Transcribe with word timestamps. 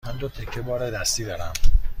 من 0.05 0.17
دو 0.17 0.29
تکه 0.29 0.61
بار 0.61 0.91
دستی 0.91 1.25
دارم. 1.25 1.53